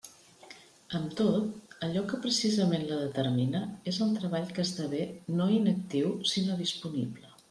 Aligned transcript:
Amb 0.99 1.11
tot, 1.17 1.75
allò 1.87 2.01
que 2.13 2.19
precisament 2.23 2.87
la 2.91 2.97
determina 3.01 3.61
és 3.93 3.99
el 4.07 4.15
treball 4.21 4.49
que 4.57 4.65
esdevé 4.69 5.03
no 5.41 5.51
inactiu 5.59 6.11
sinó 6.33 6.57
disponible. 6.63 7.31